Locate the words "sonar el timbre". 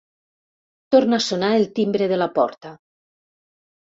1.25-2.09